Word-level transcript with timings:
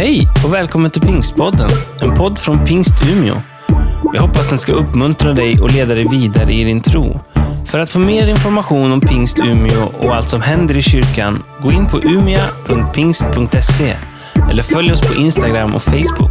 Hej 0.00 0.28
och 0.44 0.54
välkommen 0.54 0.90
till 0.90 1.02
Pingstpodden, 1.02 1.70
en 2.02 2.14
podd 2.14 2.38
från 2.38 2.64
Pingst 2.64 2.94
Umeå. 3.12 3.34
Jag 4.14 4.22
hoppas 4.22 4.50
den 4.50 4.58
ska 4.58 4.72
uppmuntra 4.72 5.32
dig 5.32 5.60
och 5.60 5.72
leda 5.72 5.94
dig 5.94 6.08
vidare 6.08 6.52
i 6.52 6.64
din 6.64 6.82
tro. 6.82 7.20
För 7.66 7.78
att 7.78 7.90
få 7.90 7.98
mer 7.98 8.26
information 8.26 8.92
om 8.92 9.00
Pingst 9.00 9.40
Umeå 9.40 9.88
och 9.98 10.14
allt 10.14 10.28
som 10.28 10.42
händer 10.42 10.76
i 10.76 10.82
kyrkan, 10.82 11.42
gå 11.62 11.72
in 11.72 11.86
på 11.86 11.98
umia.pingst.se 11.98 13.96
eller 14.50 14.62
följ 14.62 14.92
oss 14.92 15.00
på 15.00 15.14
Instagram 15.14 15.74
och 15.74 15.82
Facebook, 15.82 16.30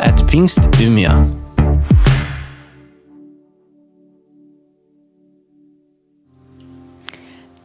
at 0.00 0.30
pingstumia. 0.30 1.24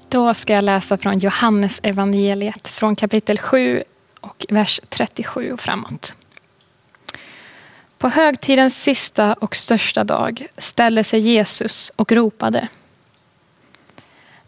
Då 0.10 0.34
ska 0.34 0.54
jag 0.54 0.64
läsa 0.64 0.98
från 0.98 1.20
Johannes 1.20 1.80
evangeliet 1.84 2.68
från 2.68 2.96
kapitel 2.96 3.38
7 3.38 3.84
och 4.22 4.46
vers 4.50 4.82
37 4.90 5.52
och 5.52 5.59
framåt. 5.59 6.16
På 7.98 8.10
högtidens 8.10 8.84
sista 8.84 9.34
och 9.34 9.55
största 9.55 10.04
dag 10.04 10.48
ställde 10.58 11.04
sig 11.04 11.20
Jesus 11.20 11.91
och 11.96 12.12
ropade. 12.12 12.68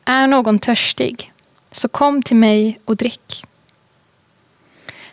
Är 0.06 0.28
någon 0.28 0.60
törstig, 0.60 1.34
så 1.72 1.88
kom 1.88 2.24
till 2.24 2.36
mig 2.36 2.80
och 2.86 2.96
drick. 2.96 3.44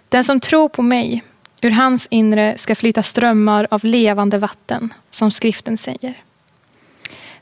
Den 0.09 0.25
som 0.25 0.41
tror 0.41 0.69
på 0.69 0.83
mig, 0.83 1.25
ur 1.61 1.71
hans 1.71 2.07
inre 2.11 2.59
ska 2.59 2.75
flyta 2.75 3.03
strömmar 3.03 3.69
av 3.71 3.85
levande 3.85 4.39
vatten, 4.39 4.95
som 5.11 5.31
skriften 5.31 5.77
säger. 5.77 6.23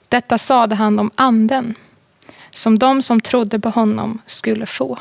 Detta 0.08 0.38
sade 0.38 0.74
han 0.74 0.98
om 0.98 1.10
anden, 1.14 1.74
som 2.50 2.78
de 2.78 3.02
som 3.02 3.20
trodde 3.20 3.60
på 3.60 3.68
honom 3.68 4.18
skulle 4.26 4.66
få. 4.66 4.98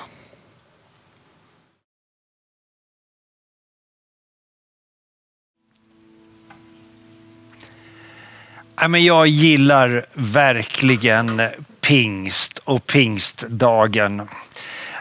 Jag 8.81 9.27
gillar 9.27 10.05
verkligen 10.13 11.41
pingst 11.81 12.57
och 12.63 12.87
pingstdagen. 12.87 14.29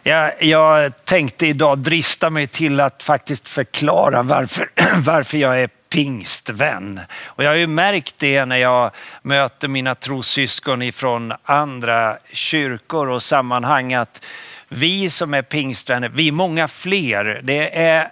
Jag, 0.02 0.42
jag 0.42 1.04
tänkte 1.04 1.46
idag 1.46 1.78
drista 1.78 2.30
mig 2.30 2.46
till 2.46 2.80
att 2.80 3.02
faktiskt 3.02 3.48
förklara 3.48 4.22
varför, 4.22 4.70
varför 4.96 5.38
jag 5.38 5.60
är 5.60 5.68
pingstvän. 5.88 7.00
Och 7.24 7.44
jag 7.44 7.50
har 7.50 7.56
ju 7.56 7.66
märkt 7.66 8.14
det 8.18 8.44
när 8.44 8.56
jag 8.56 8.90
möter 9.22 9.68
mina 9.68 9.94
trossyskon 9.94 10.82
ifrån 10.82 11.32
andra 11.42 12.18
kyrkor 12.32 13.08
och 13.08 13.22
sammanhang 13.22 13.94
att 13.94 14.24
vi 14.68 15.10
som 15.10 15.34
är 15.34 15.42
pingstvänner, 15.42 16.08
vi 16.08 16.28
är 16.28 16.32
många 16.32 16.68
fler. 16.68 17.40
Det 17.42 17.78
är 17.78 18.10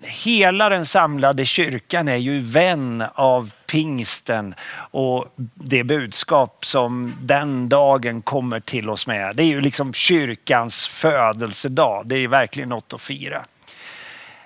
hela 0.00 0.68
den 0.68 0.86
samlade 0.86 1.44
kyrkan 1.44 2.08
är 2.08 2.16
ju 2.16 2.40
vän 2.40 3.04
av 3.14 3.50
pingsten 3.68 4.54
och 4.90 5.34
det 5.54 5.84
budskap 5.84 6.66
som 6.66 7.16
den 7.20 7.68
dagen 7.68 8.22
kommer 8.22 8.60
till 8.60 8.90
oss 8.90 9.06
med. 9.06 9.36
Det 9.36 9.42
är 9.42 9.46
ju 9.46 9.60
liksom 9.60 9.94
kyrkans 9.94 10.86
födelsedag. 10.88 12.06
Det 12.06 12.16
är 12.16 12.28
verkligen 12.28 12.68
något 12.68 12.92
att 12.92 13.00
fira. 13.00 13.44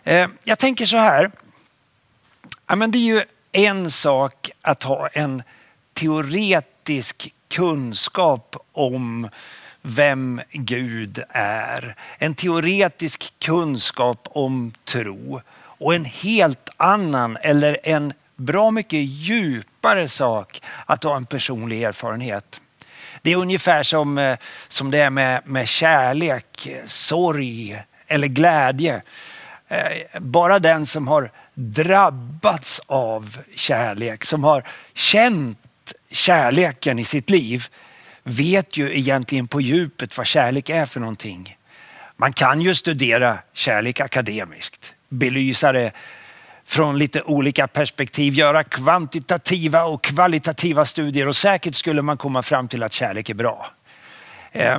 Eh, 0.04 0.28
jag 0.44 0.58
tänker 0.58 0.86
så 0.86 0.96
här. 0.96 1.30
det 2.66 2.98
är 2.98 3.02
ju 3.02 3.24
en 3.52 3.90
sak 3.90 4.50
att 4.62 4.82
ha 4.82 5.08
en 5.08 5.42
teoretisk 5.94 7.34
kunskap 7.48 8.56
om 8.72 9.28
vem 9.82 10.40
Gud 10.52 11.22
är. 11.28 11.96
En 12.18 12.34
teoretisk 12.34 13.32
kunskap 13.38 14.28
om 14.30 14.72
tro 14.84 15.40
och 15.54 15.94
en 15.94 16.04
helt 16.04 16.68
annan 16.76 17.38
eller 17.42 17.78
en 17.82 18.12
bra 18.42 18.70
mycket 18.70 19.00
djupare 19.00 20.08
sak 20.08 20.62
att 20.86 21.04
ha 21.04 21.16
en 21.16 21.26
personlig 21.26 21.82
erfarenhet. 21.82 22.60
Det 23.22 23.32
är 23.32 23.36
ungefär 23.36 23.82
som, 23.82 24.18
eh, 24.18 24.38
som 24.68 24.90
det 24.90 24.98
är 24.98 25.10
med, 25.10 25.42
med 25.44 25.68
kärlek, 25.68 26.68
sorg 26.86 27.82
eller 28.06 28.28
glädje. 28.28 29.02
Eh, 29.68 30.20
bara 30.20 30.58
den 30.58 30.86
som 30.86 31.08
har 31.08 31.30
drabbats 31.54 32.80
av 32.86 33.38
kärlek, 33.54 34.24
som 34.24 34.44
har 34.44 34.68
känt 34.94 35.58
kärleken 36.10 36.98
i 36.98 37.04
sitt 37.04 37.30
liv 37.30 37.66
vet 38.22 38.76
ju 38.76 38.98
egentligen 38.98 39.48
på 39.48 39.60
djupet 39.60 40.16
vad 40.16 40.26
kärlek 40.26 40.70
är 40.70 40.86
för 40.86 41.00
någonting. 41.00 41.56
Man 42.16 42.32
kan 42.32 42.60
ju 42.60 42.74
studera 42.74 43.38
kärlek 43.52 44.00
akademiskt, 44.00 44.94
belysa 45.08 45.72
det 45.72 45.92
från 46.72 46.98
lite 46.98 47.22
olika 47.22 47.68
perspektiv, 47.68 48.34
göra 48.34 48.64
kvantitativa 48.64 49.84
och 49.84 50.02
kvalitativa 50.02 50.84
studier 50.84 51.28
och 51.28 51.36
säkert 51.36 51.74
skulle 51.74 52.02
man 52.02 52.16
komma 52.16 52.42
fram 52.42 52.68
till 52.68 52.82
att 52.82 52.92
kärlek 52.92 53.30
är 53.30 53.34
bra. 53.34 53.70
Eh, 54.52 54.78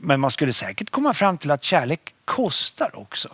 men 0.00 0.20
man 0.20 0.30
skulle 0.30 0.52
säkert 0.52 0.90
komma 0.90 1.12
fram 1.12 1.38
till 1.38 1.50
att 1.50 1.64
kärlek 1.64 2.14
kostar 2.24 2.98
också. 2.98 3.28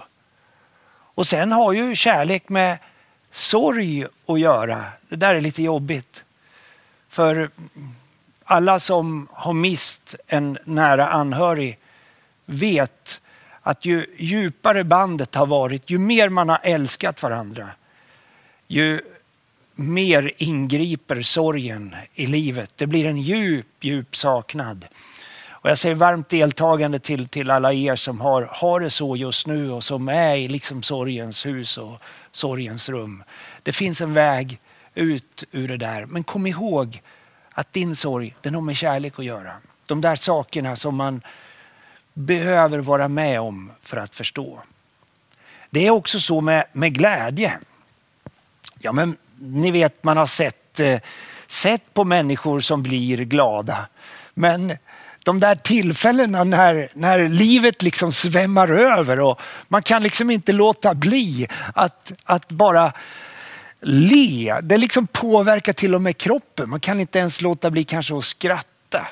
Och 0.90 1.26
sen 1.26 1.52
har 1.52 1.72
ju 1.72 1.94
kärlek 1.94 2.48
med 2.48 2.78
sorg 3.32 4.06
att 4.26 4.40
göra. 4.40 4.84
Det 5.08 5.16
där 5.16 5.34
är 5.34 5.40
lite 5.40 5.62
jobbigt. 5.62 6.24
För 7.08 7.50
alla 8.44 8.78
som 8.78 9.28
har 9.32 9.52
mist 9.52 10.14
en 10.26 10.58
nära 10.64 11.08
anhörig 11.08 11.78
vet 12.46 13.20
att 13.62 13.84
ju 13.84 14.06
djupare 14.18 14.84
bandet 14.84 15.34
har 15.34 15.46
varit, 15.46 15.90
ju 15.90 15.98
mer 15.98 16.28
man 16.28 16.48
har 16.48 16.60
älskat 16.62 17.22
varandra, 17.22 17.68
ju 18.68 19.00
mer 19.74 20.32
ingriper 20.36 21.22
sorgen 21.22 21.96
i 22.14 22.26
livet. 22.26 22.72
Det 22.76 22.86
blir 22.86 23.06
en 23.06 23.22
djup, 23.22 23.66
djup 23.80 24.16
saknad. 24.16 24.84
Och 25.60 25.70
jag 25.70 25.78
säger 25.78 25.94
varmt 25.94 26.28
deltagande 26.28 26.98
till, 26.98 27.28
till 27.28 27.50
alla 27.50 27.72
er 27.72 27.96
som 27.96 28.20
har, 28.20 28.42
har 28.42 28.80
det 28.80 28.90
så 28.90 29.16
just 29.16 29.46
nu 29.46 29.70
och 29.70 29.84
som 29.84 30.08
är 30.08 30.36
i 30.36 30.48
liksom 30.48 30.82
sorgens 30.82 31.46
hus 31.46 31.78
och 31.78 32.02
sorgens 32.32 32.88
rum. 32.88 33.24
Det 33.62 33.72
finns 33.72 34.00
en 34.00 34.14
väg 34.14 34.60
ut 34.94 35.44
ur 35.52 35.68
det 35.68 35.76
där. 35.76 36.06
Men 36.06 36.24
kom 36.24 36.46
ihåg 36.46 37.02
att 37.50 37.72
din 37.72 37.96
sorg, 37.96 38.36
den 38.40 38.54
har 38.54 38.62
med 38.62 38.76
kärlek 38.76 39.18
att 39.18 39.24
göra. 39.24 39.52
De 39.86 40.00
där 40.00 40.16
sakerna 40.16 40.76
som 40.76 40.96
man 40.96 41.22
behöver 42.14 42.78
vara 42.78 43.08
med 43.08 43.40
om 43.40 43.72
för 43.82 43.96
att 43.96 44.14
förstå. 44.14 44.62
Det 45.70 45.86
är 45.86 45.90
också 45.90 46.20
så 46.20 46.40
med, 46.40 46.64
med 46.72 46.94
glädje. 46.94 47.58
Ja, 48.78 48.92
men 48.92 49.16
ni 49.38 49.70
vet, 49.70 50.04
man 50.04 50.16
har 50.16 50.26
sett, 50.26 50.80
eh, 50.80 50.98
sett 51.46 51.94
på 51.94 52.04
människor 52.04 52.60
som 52.60 52.82
blir 52.82 53.16
glada. 53.16 53.86
Men 54.34 54.76
de 55.24 55.40
där 55.40 55.54
tillfällena 55.54 56.44
när, 56.44 56.88
när 56.94 57.28
livet 57.28 57.82
liksom 57.82 58.12
svämmar 58.12 58.68
över 58.68 59.20
och 59.20 59.40
man 59.68 59.82
kan 59.82 60.02
liksom 60.02 60.30
inte 60.30 60.52
låta 60.52 60.94
bli 60.94 61.48
att, 61.74 62.12
att 62.24 62.48
bara 62.48 62.92
le. 63.80 64.60
Det 64.62 64.76
liksom 64.76 65.06
påverkar 65.06 65.72
till 65.72 65.94
och 65.94 66.02
med 66.02 66.18
kroppen. 66.18 66.70
Man 66.70 66.80
kan 66.80 67.00
inte 67.00 67.18
ens 67.18 67.42
låta 67.42 67.70
bli 67.70 67.84
kanske 67.84 68.16
att 68.16 68.24
skratta. 68.24 69.06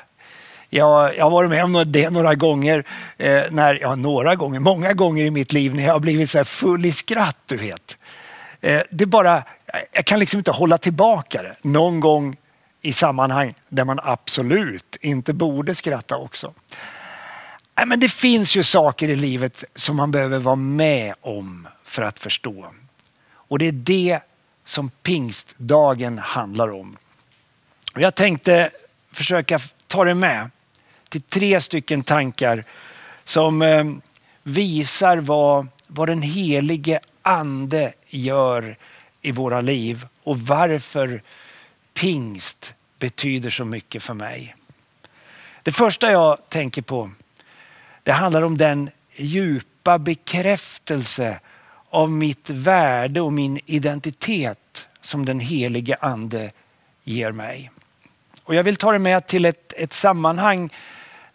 Jag, 0.69 1.17
jag 1.17 1.25
har 1.25 1.31
varit 1.31 1.49
med 1.49 1.63
om 1.63 1.83
det 1.87 2.09
några 2.09 2.35
gånger, 2.35 2.83
eh, 3.17 3.43
när, 3.49 3.79
ja, 3.81 3.95
några 3.95 4.35
gånger, 4.35 4.59
många 4.59 4.93
gånger 4.93 5.25
i 5.25 5.31
mitt 5.31 5.53
liv 5.53 5.75
när 5.75 5.83
jag 5.83 5.93
har 5.93 5.99
blivit 5.99 6.29
så 6.29 6.43
full 6.43 6.85
i 6.85 6.91
skratt. 6.91 7.37
Du 7.45 7.57
vet. 7.57 7.97
Eh, 8.61 8.81
det 8.89 9.05
bara, 9.05 9.43
jag 9.91 10.05
kan 10.05 10.19
liksom 10.19 10.37
inte 10.37 10.51
hålla 10.51 10.77
tillbaka 10.77 11.43
det. 11.43 11.55
Någon 11.61 11.99
gång 11.99 12.37
i 12.81 12.93
sammanhang 12.93 13.53
där 13.69 13.83
man 13.83 13.99
absolut 14.03 14.97
inte 15.01 15.33
borde 15.33 15.75
skratta 15.75 16.17
också. 16.17 16.53
Men 17.85 17.99
det 17.99 18.09
finns 18.09 18.55
ju 18.55 18.63
saker 18.63 19.09
i 19.09 19.15
livet 19.15 19.63
som 19.75 19.95
man 19.95 20.11
behöver 20.11 20.39
vara 20.39 20.55
med 20.55 21.13
om 21.21 21.67
för 21.83 22.01
att 22.01 22.19
förstå. 22.19 22.67
Och 23.29 23.59
det 23.59 23.67
är 23.67 23.71
det 23.71 24.19
som 24.65 24.89
pingstdagen 24.89 26.17
handlar 26.17 26.71
om. 26.71 26.97
Och 27.95 28.01
jag 28.01 28.15
tänkte 28.15 28.71
försöka 29.11 29.59
ta 29.87 30.03
det 30.03 30.15
med 30.15 30.49
till 31.09 31.21
tre 31.21 31.61
stycken 31.61 32.03
tankar 32.03 32.63
som 33.23 33.61
eh, 33.61 33.85
visar 34.43 35.17
vad, 35.17 35.67
vad 35.87 36.09
den 36.09 36.21
helige 36.21 36.99
ande 37.21 37.93
gör 38.07 38.77
i 39.27 39.31
våra 39.31 39.61
liv 39.61 40.07
och 40.23 40.39
varför 40.39 41.21
pingst 41.93 42.73
betyder 42.99 43.49
så 43.49 43.65
mycket 43.65 44.03
för 44.03 44.13
mig. 44.13 44.55
Det 45.63 45.71
första 45.71 46.11
jag 46.11 46.49
tänker 46.49 46.81
på 46.81 47.11
det 48.03 48.11
handlar 48.11 48.41
om 48.41 48.57
den 48.57 48.89
djupa 49.15 49.97
bekräftelse 49.97 51.39
av 51.89 52.11
mitt 52.11 52.49
värde 52.49 53.21
och 53.21 53.33
min 53.33 53.59
identitet 53.65 54.87
som 55.01 55.25
den 55.25 55.39
helige 55.39 55.95
ande 55.95 56.51
ger 57.03 57.31
mig. 57.31 57.71
Och 58.43 58.55
jag 58.55 58.63
vill 58.63 58.75
ta 58.75 58.91
det 58.91 58.99
med 58.99 59.27
till 59.27 59.45
ett, 59.45 59.73
ett 59.77 59.93
sammanhang 59.93 60.69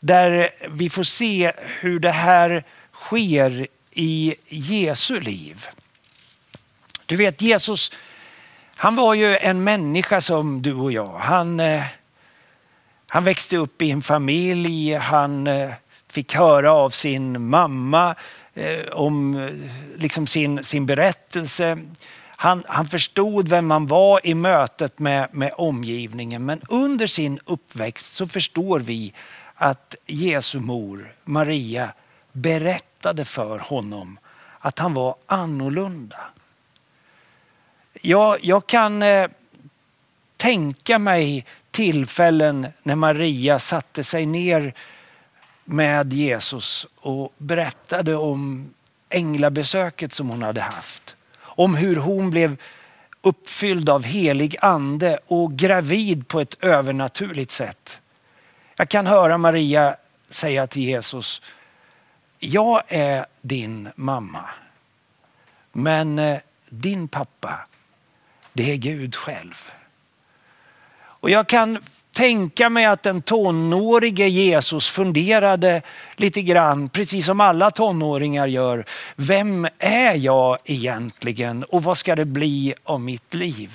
där 0.00 0.50
vi 0.68 0.90
får 0.90 1.02
se 1.02 1.52
hur 1.58 1.98
det 1.98 2.12
här 2.12 2.64
sker 2.92 3.66
i 3.90 4.34
Jesu 4.48 5.20
liv. 5.20 5.66
Du 7.12 7.17
vet 7.17 7.43
Jesus, 7.43 7.93
han 8.76 8.97
var 8.97 9.14
ju 9.14 9.37
en 9.37 9.64
människa 9.64 10.20
som 10.20 10.62
du 10.62 10.75
och 10.75 10.93
jag. 10.93 11.19
Han, 11.19 11.61
eh, 11.61 11.85
han 13.09 13.25
växte 13.25 13.56
upp 13.56 13.82
i 13.82 13.91
en 13.91 14.03
familj, 14.03 14.94
han 14.94 15.47
eh, 15.47 15.70
fick 16.11 16.35
höra 16.35 16.73
av 16.73 16.91
sin 16.91 17.49
mamma 17.49 18.14
eh, 18.55 18.87
om 18.93 19.50
liksom 19.97 20.26
sin, 20.26 20.64
sin 20.64 20.87
berättelse. 20.87 21.79
Han, 22.37 22.64
han 22.69 22.87
förstod 22.87 23.49
vem 23.49 23.67
man 23.67 23.87
var 23.87 24.26
i 24.26 24.35
mötet 24.35 24.99
med, 24.99 25.29
med 25.32 25.53
omgivningen. 25.56 26.44
Men 26.44 26.61
under 26.69 27.06
sin 27.06 27.41
uppväxt 27.44 28.14
så 28.14 28.26
förstår 28.26 28.81
vi 28.81 29.14
att 29.55 29.94
Jesu 30.06 30.61
mor 30.61 31.14
Maria 31.25 31.93
berättade 32.32 33.25
för 33.25 33.59
honom 33.59 34.19
att 34.59 34.79
han 34.79 34.94
var 34.94 35.14
annorlunda. 35.26 36.19
Jag, 38.04 38.44
jag 38.44 38.66
kan 38.66 39.02
eh, 39.02 39.28
tänka 40.37 40.99
mig 40.99 41.46
tillfällen 41.70 42.66
när 42.82 42.94
Maria 42.94 43.58
satte 43.58 44.04
sig 44.04 44.26
ner 44.26 44.75
med 45.64 46.12
Jesus 46.12 46.87
och 46.96 47.32
berättade 47.38 48.16
om 48.16 48.70
änglabesöket 49.08 50.12
som 50.12 50.28
hon 50.28 50.43
hade 50.43 50.60
haft. 50.60 51.16
Om 51.40 51.75
hur 51.75 51.96
hon 51.96 52.31
blev 52.31 52.56
uppfylld 53.20 53.88
av 53.88 54.04
helig 54.04 54.56
ande 54.60 55.19
och 55.26 55.52
gravid 55.52 56.28
på 56.28 56.40
ett 56.40 56.64
övernaturligt 56.64 57.52
sätt. 57.52 57.99
Jag 58.76 58.88
kan 58.88 59.06
höra 59.06 59.38
Maria 59.38 59.96
säga 60.28 60.66
till 60.66 60.82
Jesus, 60.82 61.43
jag 62.38 62.82
är 62.88 63.26
din 63.40 63.88
mamma. 63.94 64.44
Men 65.72 66.19
eh, 66.19 66.38
din 66.69 67.08
pappa, 67.08 67.66
det 68.52 68.72
är 68.72 68.76
Gud 68.76 69.16
själv. 69.16 69.70
Och 70.94 71.31
jag 71.31 71.46
kan 71.46 71.78
tänka 72.12 72.70
mig 72.70 72.84
att 72.84 73.02
den 73.02 73.22
tonårige 73.22 74.28
Jesus 74.28 74.88
funderade 74.88 75.82
lite 76.16 76.43
grann, 76.43 76.88
precis 76.88 77.26
som 77.26 77.40
alla 77.40 77.70
tonåringar 77.70 78.46
gör. 78.46 78.84
Vem 79.16 79.69
är 79.78 80.14
jag 80.14 80.58
egentligen 80.64 81.64
och 81.64 81.82
vad 81.82 81.99
ska 81.99 82.16
det 82.16 82.25
bli 82.25 82.75
av 82.84 83.00
mitt 83.00 83.34
liv? 83.34 83.72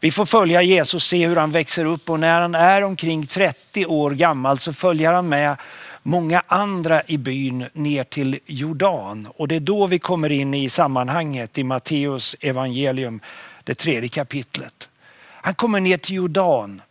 Vi 0.00 0.10
får 0.10 0.26
följa 0.26 0.62
Jesus, 0.62 1.04
se 1.04 1.26
hur 1.26 1.36
han 1.36 1.50
växer 1.50 1.84
upp 1.84 2.10
och 2.10 2.20
när 2.20 2.40
han 2.40 2.54
är 2.54 2.84
omkring 2.84 3.26
30 3.26 3.86
år 3.86 4.10
gammal 4.10 4.58
så 4.58 4.72
följer 4.72 5.12
han 5.12 5.28
med 5.28 5.56
många 6.02 6.42
andra 6.46 7.02
i 7.06 7.18
byn 7.18 7.66
ner 7.72 8.04
till 8.04 8.38
Jordan. 8.46 9.28
Och 9.36 9.48
det 9.48 9.56
är 9.56 9.60
då 9.60 9.86
vi 9.86 9.98
kommer 9.98 10.32
in 10.32 10.54
i 10.54 10.68
sammanhanget 10.68 11.58
i 11.58 11.64
Matteus 11.64 12.36
evangelium, 12.40 13.20
det 13.68 13.74
tredje 13.74 14.08
kapitlet. 14.08 14.88
Han 15.20 15.54
kommer 15.54 15.80
ner 15.80 15.96
till 15.96 16.14
Jordan 16.14 16.82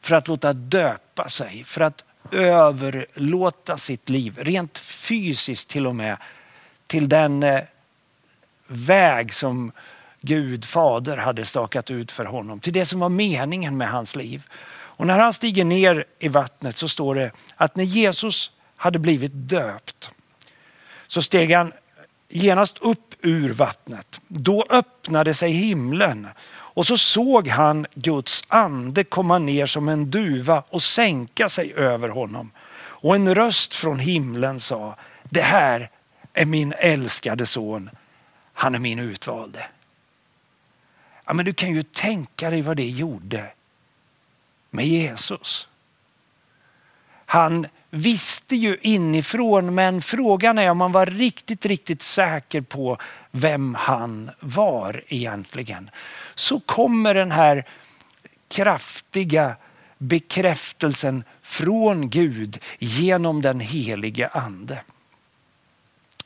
för 0.00 0.16
att 0.16 0.28
låta 0.28 0.52
döpa 0.52 1.28
sig, 1.28 1.64
för 1.64 1.80
att 1.80 2.04
överlåta 2.32 3.76
sitt 3.76 4.08
liv, 4.08 4.38
rent 4.38 4.78
fysiskt 4.78 5.68
till 5.68 5.86
och 5.86 5.96
med, 5.96 6.16
till 6.86 7.08
den 7.08 7.42
eh, 7.42 7.60
väg 8.66 9.34
som 9.34 9.72
Gud 10.20 10.64
fader 10.64 11.16
hade 11.16 11.44
stakat 11.44 11.90
ut 11.90 12.12
för 12.12 12.24
honom, 12.24 12.60
till 12.60 12.72
det 12.72 12.84
som 12.84 13.00
var 13.00 13.08
meningen 13.08 13.76
med 13.76 13.90
hans 13.90 14.16
liv. 14.16 14.42
Och 14.72 15.06
när 15.06 15.18
han 15.18 15.32
stiger 15.32 15.64
ner 15.64 16.04
i 16.18 16.28
vattnet 16.28 16.76
så 16.76 16.88
står 16.88 17.14
det 17.14 17.32
att 17.56 17.76
när 17.76 17.84
Jesus 17.84 18.50
hade 18.76 18.98
blivit 18.98 19.32
döpt 19.34 20.10
så 21.06 21.22
steg 21.22 21.52
han 21.52 21.72
genast 22.28 22.78
upp 22.78 23.09
ur 23.22 23.52
vattnet. 23.52 24.20
Då 24.28 24.66
öppnade 24.70 25.34
sig 25.34 25.50
himlen 25.50 26.28
och 26.52 26.86
så 26.86 26.96
såg 26.96 27.48
han 27.48 27.86
Guds 27.94 28.44
ande 28.48 29.04
komma 29.04 29.38
ner 29.38 29.66
som 29.66 29.88
en 29.88 30.10
duva 30.10 30.62
och 30.68 30.82
sänka 30.82 31.48
sig 31.48 31.74
över 31.74 32.08
honom. 32.08 32.50
Och 32.80 33.14
en 33.14 33.34
röst 33.34 33.74
från 33.74 33.98
himlen 33.98 34.60
sa, 34.60 34.96
det 35.24 35.42
här 35.42 35.90
är 36.32 36.44
min 36.44 36.72
älskade 36.72 37.46
son, 37.46 37.90
han 38.52 38.74
är 38.74 38.78
min 38.78 38.98
utvalde. 38.98 39.66
Ja, 41.24 41.32
men 41.32 41.44
du 41.44 41.52
kan 41.52 41.74
ju 41.74 41.82
tänka 41.82 42.50
dig 42.50 42.62
vad 42.62 42.76
det 42.76 42.88
gjorde 42.88 43.46
med 44.70 44.86
Jesus. 44.86 45.68
Han 47.26 47.66
visste 47.90 48.56
ju 48.56 48.78
inifrån 48.82 49.74
men 49.74 50.02
frågan 50.02 50.58
är 50.58 50.70
om 50.70 50.78
man 50.78 50.92
var 50.92 51.06
riktigt, 51.06 51.66
riktigt 51.66 52.02
säker 52.02 52.60
på 52.60 52.98
vem 53.30 53.74
han 53.74 54.30
var 54.40 55.04
egentligen. 55.08 55.90
Så 56.34 56.60
kommer 56.60 57.14
den 57.14 57.30
här 57.30 57.64
kraftiga 58.48 59.56
bekräftelsen 59.98 61.24
från 61.42 62.10
Gud 62.10 62.58
genom 62.78 63.42
den 63.42 63.60
helige 63.60 64.28
ande. 64.28 64.82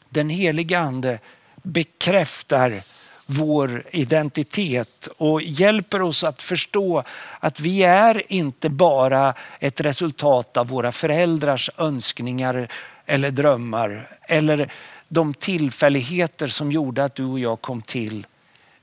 Den 0.08 0.28
helige 0.28 0.78
ande 0.78 1.18
bekräftar 1.62 2.82
vår 3.26 3.84
identitet 3.90 5.08
och 5.16 5.42
hjälper 5.42 6.02
oss 6.02 6.24
att 6.24 6.42
förstå 6.42 7.02
att 7.40 7.60
vi 7.60 7.82
är 7.82 8.32
inte 8.32 8.68
bara 8.68 9.34
ett 9.60 9.80
resultat 9.80 10.56
av 10.56 10.68
våra 10.68 10.92
föräldrars 10.92 11.70
önskningar 11.78 12.68
eller 13.06 13.30
drömmar 13.30 14.08
eller 14.22 14.72
de 15.08 15.34
tillfälligheter 15.34 16.46
som 16.46 16.72
gjorde 16.72 17.04
att 17.04 17.14
du 17.14 17.24
och 17.24 17.38
jag 17.38 17.60
kom 17.60 17.82
till. 17.82 18.26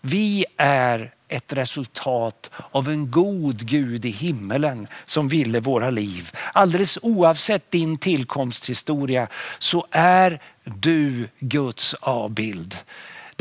Vi 0.01 0.45
är 0.57 1.11
ett 1.27 1.53
resultat 1.53 2.49
av 2.71 2.89
en 2.89 3.11
god 3.11 3.67
Gud 3.67 4.05
i 4.05 4.09
himmelen 4.09 4.87
som 5.05 5.27
ville 5.27 5.59
våra 5.59 5.89
liv. 5.89 6.31
Alldeles 6.53 6.99
oavsett 7.01 7.71
din 7.71 7.97
tillkomsthistoria 7.97 9.27
så 9.59 9.87
är 9.91 10.39
du 10.63 11.27
Guds 11.39 11.93
avbild. 11.93 12.75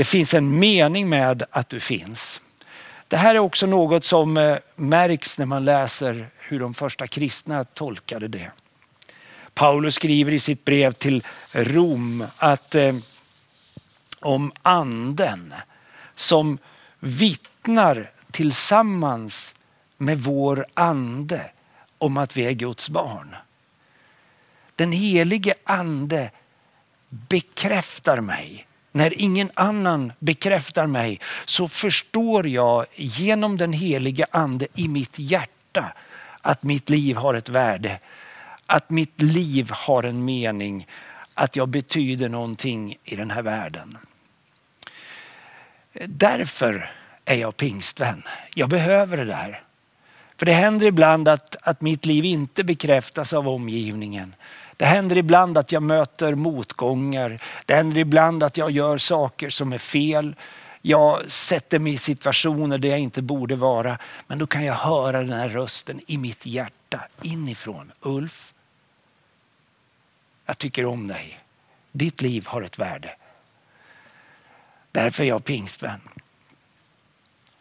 Det 0.01 0.05
finns 0.05 0.35
en 0.35 0.59
mening 0.59 1.09
med 1.09 1.43
att 1.51 1.69
du 1.69 1.81
finns. 1.81 2.41
Det 3.09 3.17
här 3.17 3.35
är 3.35 3.39
också 3.39 3.67
något 3.67 4.05
som 4.05 4.37
eh, 4.37 4.59
märks 4.77 5.39
när 5.39 5.47
man 5.47 5.65
läser 5.65 6.29
hur 6.39 6.61
de 6.61 6.75
första 6.75 7.07
kristna 7.07 7.65
tolkade 7.65 8.29
det. 8.29 8.51
Paulus 9.55 9.95
skriver 9.95 10.33
i 10.33 10.39
sitt 10.39 10.65
brev 10.65 10.93
till 10.93 11.27
Rom 11.53 12.25
att 12.37 12.75
eh, 12.75 12.97
om 14.21 14.53
anden 14.63 15.55
som 16.15 16.59
vittnar 17.01 18.11
tillsammans 18.31 19.55
med 19.97 20.19
vår 20.19 20.67
ande 20.75 21.51
om 21.99 22.17
att 22.17 22.37
vi 22.37 22.47
är 22.47 22.53
Guds 22.53 22.89
barn. 22.89 23.37
Den 24.77 24.93
helige 24.93 25.55
ande 25.65 26.31
bekräftar 27.09 28.21
mig 28.21 28.67
när 28.93 29.21
ingen 29.21 29.51
annan 29.55 30.13
bekräftar 30.19 30.87
mig 30.87 31.21
så 31.45 31.69
förstår 31.69 32.49
jag 32.49 32.87
genom 32.95 33.57
den 33.57 33.73
helige 33.73 34.27
ande 34.31 34.67
i 34.75 34.89
mitt 34.89 35.19
hjärta 35.19 35.93
att 36.41 36.63
mitt 36.63 36.91
liv 36.91 37.17
har 37.17 37.35
ett 37.35 37.49
värde. 37.49 37.99
Att 38.67 38.91
mitt 38.91 39.23
liv 39.23 39.71
har 39.71 40.03
en 40.03 40.25
mening. 40.25 40.87
Att 41.35 41.57
jag 41.57 41.69
betyder 41.69 42.29
någonting 42.29 42.97
i 43.05 43.17
den 43.17 43.31
här 43.31 43.43
världen. 43.43 43.99
Därför 46.07 46.91
är 47.25 47.37
jag 47.37 47.57
pingstvän. 47.57 48.23
Jag 48.55 48.69
behöver 48.69 49.17
det 49.17 49.25
där. 49.25 49.63
För 50.37 50.47
det 50.47 50.53
händer 50.53 50.87
ibland 50.87 51.29
att, 51.29 51.57
att 51.63 51.81
mitt 51.81 52.07
liv 52.07 52.25
inte 52.25 52.65
bekräftas 52.65 53.33
av 53.33 53.49
omgivningen. 53.49 54.35
Det 54.81 54.87
händer 54.87 55.17
ibland 55.17 55.59
att 55.59 55.73
jag 55.73 55.83
möter 55.83 56.35
motgångar. 56.35 57.39
Det 57.67 57.75
händer 57.75 57.99
ibland 57.99 58.43
att 58.43 58.57
jag 58.57 58.71
gör 58.71 58.99
saker 58.99 59.51
som 59.51 59.73
är 59.73 59.79
fel. 59.79 60.35
Jag 60.83 61.31
sätter 61.31 61.79
mig 61.79 61.93
i 61.93 61.99
situationer 61.99 62.79
där 62.79 62.89
jag 62.89 62.99
inte 62.99 63.23
borde 63.23 63.57
vara. 63.57 63.99
Men 64.27 64.39
då 64.39 64.47
kan 64.47 64.65
jag 64.65 64.75
höra 64.75 65.23
den 65.23 65.33
här 65.33 65.49
rösten 65.49 66.01
i 66.07 66.19
mitt 66.19 66.47
hjärta 66.47 67.01
inifrån. 67.23 67.93
Ulf, 68.01 68.55
jag 70.47 70.59
tycker 70.59 70.87
om 70.87 71.09
dig. 71.09 71.41
Ditt 71.93 72.23
liv 72.23 72.47
har 72.47 72.63
ett 72.63 72.79
värde. 72.79 73.17
Därför 74.93 75.25
är 75.25 75.29
jag 75.29 75.45
pingstvän. 75.45 76.01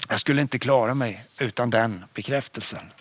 Jag 0.10 0.20
skulle 0.20 0.42
inte 0.42 0.60
klara 0.60 0.94
mig 0.94 1.26
utan 1.38 1.70
den 1.70 2.06
bekräftelsen. 2.14 2.92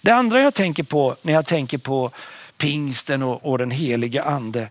Det 0.00 0.10
andra 0.10 0.40
jag 0.40 0.54
tänker 0.54 0.82
på 0.82 1.16
när 1.22 1.32
jag 1.32 1.46
tänker 1.46 1.78
på 1.78 2.10
pingsten 2.58 3.22
och, 3.22 3.44
och 3.44 3.58
den 3.58 3.70
helige 3.70 4.22
ande. 4.22 4.68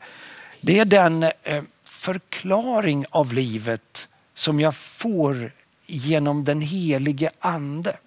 Det 0.61 0.79
är 0.79 0.85
den 0.85 1.23
eh, 1.23 1.63
förklaring 1.83 3.05
av 3.09 3.33
livet 3.33 4.07
som 4.33 4.59
jag 4.59 4.75
får 4.75 5.51
genom 5.85 6.43
den 6.43 6.61
helige 6.61 7.29
ande. 7.39 7.97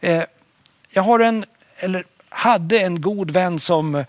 Eh, 0.00 0.24
jag 0.90 1.02
har 1.02 1.20
en, 1.20 1.44
eller 1.76 2.04
hade 2.28 2.78
en 2.78 3.00
god 3.00 3.30
vän 3.30 3.60
som 3.60 3.94
eh, 3.94 4.06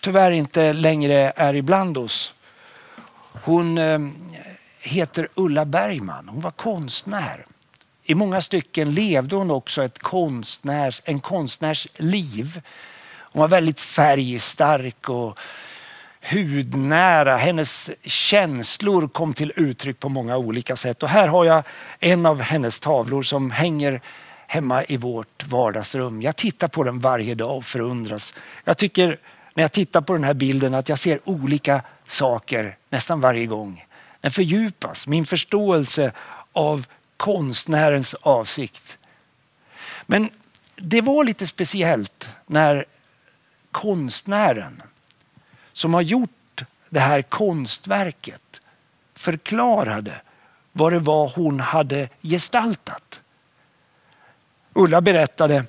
tyvärr 0.00 0.30
inte 0.30 0.72
längre 0.72 1.32
är 1.36 1.54
ibland 1.54 1.98
oss. 1.98 2.34
Hon 3.44 3.78
eh, 3.78 3.98
heter 4.80 5.28
Ulla 5.34 5.64
Bergman. 5.64 6.28
Hon 6.28 6.40
var 6.40 6.50
konstnär. 6.50 7.46
I 8.02 8.14
många 8.14 8.40
stycken 8.40 8.90
levde 8.90 9.36
hon 9.36 9.50
också 9.50 9.84
ett 9.84 9.98
konstnärs, 9.98 11.02
en 11.04 11.20
konstnärs 11.20 11.88
liv. 11.96 12.62
Hon 13.34 13.40
var 13.40 13.48
väldigt 13.48 13.80
färgstark 13.80 15.08
och 15.08 15.38
hudnära. 16.30 17.36
Hennes 17.36 17.90
känslor 18.04 19.08
kom 19.08 19.34
till 19.34 19.52
uttryck 19.56 20.00
på 20.00 20.08
många 20.08 20.36
olika 20.36 20.76
sätt. 20.76 21.02
Och 21.02 21.08
här 21.08 21.28
har 21.28 21.44
jag 21.44 21.62
en 22.00 22.26
av 22.26 22.40
hennes 22.40 22.80
tavlor 22.80 23.22
som 23.22 23.50
hänger 23.50 24.00
hemma 24.46 24.84
i 24.84 24.96
vårt 24.96 25.46
vardagsrum. 25.46 26.22
Jag 26.22 26.36
tittar 26.36 26.68
på 26.68 26.84
den 26.84 26.98
varje 26.98 27.34
dag 27.34 27.56
och 27.56 27.64
förundras. 27.64 28.34
Jag 28.64 28.78
tycker 28.78 29.18
när 29.54 29.64
jag 29.64 29.72
tittar 29.72 30.00
på 30.00 30.12
den 30.12 30.24
här 30.24 30.34
bilden 30.34 30.74
att 30.74 30.88
jag 30.88 30.98
ser 30.98 31.20
olika 31.24 31.82
saker 32.06 32.76
nästan 32.90 33.20
varje 33.20 33.46
gång. 33.46 33.84
Den 34.20 34.30
fördjupas, 34.30 35.06
min 35.06 35.26
förståelse 35.26 36.12
av 36.52 36.86
konstnärens 37.16 38.14
avsikt. 38.14 38.98
Men 40.06 40.30
det 40.76 41.00
var 41.00 41.24
lite 41.24 41.46
speciellt 41.46 42.28
när 42.46 42.84
konstnären 43.74 44.82
som 45.72 45.94
har 45.94 46.02
gjort 46.02 46.64
det 46.88 47.00
här 47.00 47.22
konstverket 47.22 48.60
förklarade 49.14 50.12
vad 50.72 50.92
det 50.92 50.98
var 50.98 51.32
hon 51.36 51.60
hade 51.60 52.08
gestaltat. 52.22 53.20
Ulla 54.72 55.00
berättade 55.00 55.64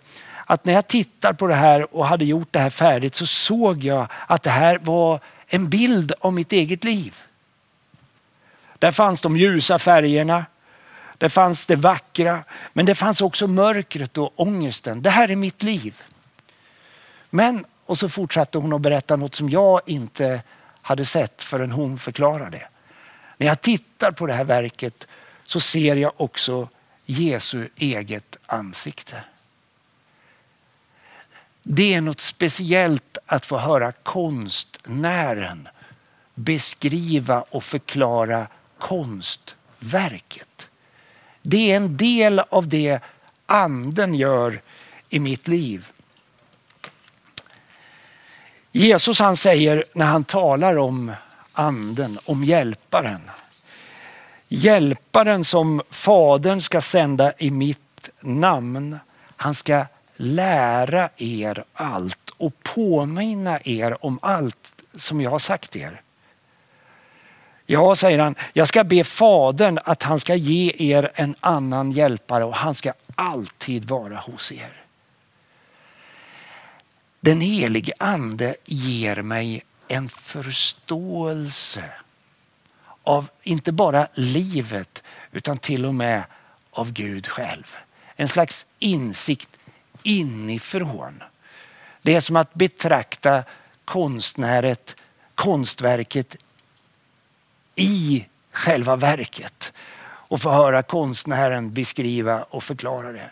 att 0.46 0.66
när 0.66 0.74
jag 0.74 0.88
tittar 0.88 1.34
på 1.34 1.48
det 1.48 1.56
här 1.56 1.96
och 1.96 2.08
hade 2.08 2.26
gjort 2.26 2.48
det 2.52 2.60
här 2.60 2.70
färdigt 2.70 3.16
så 3.16 3.26
såg 3.26 3.84
jag 3.84 4.08
att 4.28 4.44
det 4.44 4.50
här 4.50 4.78
var 4.78 5.20
en 5.48 5.70
bild 5.70 6.12
av 6.20 6.34
mitt 6.34 6.52
eget 6.52 6.84
liv. 6.84 7.16
Där 8.80 8.92
fanns 8.92 9.22
de 9.22 9.38
ljusa 9.38 9.80
färgerna, 9.80 10.46
där 11.18 11.30
fanns 11.30 11.66
det 11.66 11.76
vackra, 11.76 12.44
men 12.74 12.86
det 12.86 12.96
fanns 12.96 13.22
också 13.22 13.48
mörkret 13.48 14.18
och 14.18 14.34
ångesten. 14.36 15.02
Det 15.02 15.10
här 15.10 15.32
är 15.32 15.36
mitt 15.36 15.64
liv. 15.64 16.02
Men, 17.30 17.66
och 17.86 17.98
så 17.98 18.10
fortsatte 18.10 18.58
hon 18.58 18.74
att 18.74 18.82
berätta 18.82 19.16
något 19.16 19.36
som 19.36 19.50
jag 19.50 19.82
inte 19.86 20.42
hade 20.82 21.06
sett 21.06 21.44
förrän 21.44 21.72
hon 21.72 21.98
förklarade. 21.98 22.68
När 23.38 23.48
jag 23.48 23.62
tittar 23.62 24.12
på 24.12 24.26
det 24.28 24.34
här 24.34 24.44
verket 24.44 25.08
så 25.46 25.60
ser 25.60 25.96
jag 25.96 26.12
också 26.18 26.70
Jesu 27.06 27.68
eget 27.76 28.38
ansikte. 28.46 29.24
Det 31.64 31.94
är 31.94 32.02
något 32.02 32.22
speciellt 32.22 33.18
att 33.26 33.46
få 33.46 33.58
höra 33.58 33.92
konstnären 33.92 35.68
beskriva 36.36 37.42
och 37.42 37.64
förklara 37.64 38.48
konstverket. 38.78 40.70
Det 41.42 41.72
är 41.72 41.76
en 41.76 41.98
del 41.98 42.40
av 42.40 42.68
det 42.68 43.00
anden 43.46 44.14
gör 44.14 44.62
i 45.10 45.20
mitt 45.20 45.48
liv. 45.48 45.88
Jesus 48.78 49.20
han 49.20 49.36
säger 49.36 49.84
när 49.94 50.06
han 50.06 50.24
talar 50.24 50.78
om 50.78 51.12
anden, 51.54 52.20
om 52.26 52.44
hjälparen. 52.44 53.22
Hjälparen 54.48 55.44
som 55.44 55.82
fadern 55.90 56.62
ska 56.62 56.82
sända 56.82 57.34
i 57.38 57.52
mitt 57.52 58.10
namn. 58.20 59.00
Han 59.36 59.56
ska 59.56 59.86
lära 60.16 61.10
er 61.18 61.64
allt 61.74 62.30
och 62.38 62.64
påminna 62.64 63.60
er 63.64 64.06
om 64.06 64.20
allt 64.22 64.84
som 64.96 65.22
jag 65.22 65.32
har 65.32 65.40
sagt 65.40 65.76
er. 65.76 66.02
Ja, 67.66 67.96
säger 67.96 68.20
han, 68.20 68.36
jag 68.54 68.68
ska 68.68 68.84
be 68.84 69.04
fadern 69.04 69.80
att 69.84 70.04
han 70.04 70.20
ska 70.20 70.36
ge 70.36 70.76
er 70.78 71.12
en 71.16 71.36
annan 71.40 71.92
hjälpare 71.92 72.44
och 72.46 72.56
han 72.56 72.76
ska 72.76 72.94
alltid 73.16 73.86
vara 73.86 74.18
hos 74.18 74.52
er. 74.52 74.85
Den 77.26 77.42
helige 77.42 77.94
ande 78.00 78.56
ger 78.66 79.22
mig 79.22 79.64
en 79.88 80.10
förståelse 80.10 81.84
av 83.04 83.30
inte 83.44 83.72
bara 83.72 84.08
livet 84.14 85.04
utan 85.32 85.58
till 85.58 85.86
och 85.86 85.96
med 85.96 86.24
av 86.72 86.92
Gud 86.92 87.28
själv. 87.28 87.76
En 88.16 88.28
slags 88.28 88.66
insikt 88.80 89.50
inifrån. 90.04 91.24
Det 92.02 92.16
är 92.16 92.20
som 92.20 92.36
att 92.36 92.54
betrakta 92.54 93.44
konstnäret, 93.86 94.96
konstverket 95.36 96.36
i 97.76 98.26
själva 98.52 98.96
verket 98.96 99.74
och 100.04 100.42
få 100.42 100.50
höra 100.50 100.84
konstnären 100.84 101.74
beskriva 101.74 102.44
och 102.44 102.64
förklara 102.64 103.12
det. 103.12 103.30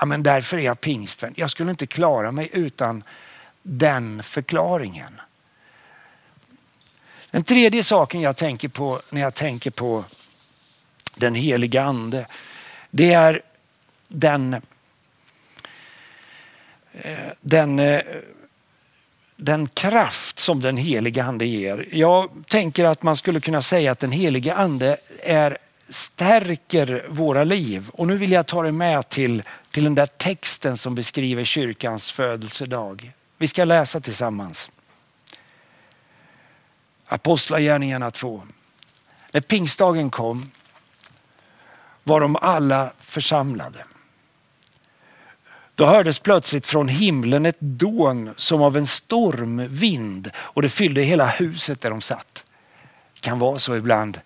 Ja, 0.00 0.06
men 0.06 0.22
därför 0.22 0.56
är 0.56 0.62
jag 0.62 0.80
pingstvän. 0.80 1.34
Jag 1.36 1.50
skulle 1.50 1.70
inte 1.70 1.86
klara 1.86 2.32
mig 2.32 2.50
utan 2.52 3.04
den 3.62 4.22
förklaringen. 4.22 5.20
Den 7.30 7.44
tredje 7.44 7.82
saken 7.82 8.20
jag 8.20 8.36
tänker 8.36 8.68
på 8.68 9.00
när 9.10 9.20
jag 9.20 9.34
tänker 9.34 9.70
på 9.70 10.04
den 11.14 11.34
heliga 11.34 11.82
ande, 11.82 12.26
det 12.90 13.12
är 13.12 13.42
den, 14.08 14.54
eh, 16.92 17.18
den 17.40 17.78
eh, 17.78 18.00
den 19.36 19.66
kraft 19.66 20.38
som 20.38 20.60
den 20.60 20.76
heliga 20.76 21.24
ande 21.24 21.46
ger. 21.46 21.88
Jag 21.92 22.30
tänker 22.48 22.84
att 22.84 23.02
man 23.02 23.16
skulle 23.16 23.40
kunna 23.40 23.62
säga 23.62 23.92
att 23.92 24.00
den 24.00 24.12
heliga 24.12 24.54
ande 24.54 24.96
är, 25.22 25.58
stärker 25.88 27.06
våra 27.08 27.44
liv. 27.44 27.90
Och 27.92 28.06
nu 28.06 28.16
vill 28.16 28.32
jag 28.32 28.46
ta 28.46 28.62
dig 28.62 28.72
med 28.72 29.08
till, 29.08 29.42
till 29.70 29.84
den 29.84 29.94
där 29.94 30.06
texten 30.06 30.76
som 30.76 30.94
beskriver 30.94 31.44
kyrkans 31.44 32.10
födelsedag. 32.10 33.12
Vi 33.38 33.46
ska 33.46 33.64
läsa 33.64 34.00
tillsammans. 34.00 34.70
Apostlagärningarna 37.06 38.10
2. 38.10 38.42
När 39.32 39.40
pingstdagen 39.40 40.10
kom 40.10 40.50
var 42.04 42.20
de 42.20 42.36
alla 42.36 42.92
församlade. 43.00 43.84
Då 45.74 45.86
hördes 45.86 46.18
plötsligt 46.18 46.66
från 46.66 46.88
himlen 46.88 47.46
ett 47.46 47.60
dån 47.60 48.34
som 48.36 48.62
av 48.62 48.76
en 48.76 48.86
stormvind 48.86 50.30
och 50.36 50.62
det 50.62 50.68
fyllde 50.68 51.02
hela 51.02 51.26
huset 51.26 51.80
där 51.80 51.90
de 51.90 52.00
satt. 52.00 52.44
Det 53.14 53.20
kan 53.20 53.38
vara 53.38 53.58
så 53.58 53.76
ibland 53.76 54.20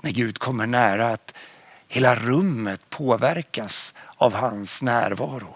när 0.00 0.10
Gud 0.10 0.38
kommer 0.38 0.66
nära 0.66 1.08
att 1.08 1.34
hela 1.88 2.14
rummet 2.14 2.80
påverkas 2.90 3.94
av 4.22 4.34
hans 4.34 4.82
närvaro. 4.82 5.54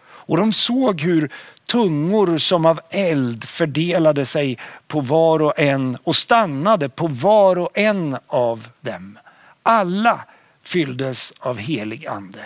Och 0.00 0.36
de 0.36 0.52
såg 0.52 1.00
hur 1.00 1.32
tungor 1.66 2.38
som 2.38 2.66
av 2.66 2.80
eld 2.90 3.44
fördelade 3.44 4.26
sig 4.26 4.58
på 4.86 5.00
var 5.00 5.42
och 5.42 5.58
en 5.58 5.96
och 6.04 6.16
stannade 6.16 6.88
på 6.88 7.06
var 7.06 7.58
och 7.58 7.78
en 7.78 8.18
av 8.26 8.68
dem. 8.80 9.18
Alla 9.62 10.24
fylldes 10.62 11.32
av 11.38 11.58
helig 11.58 12.06
ande. 12.06 12.44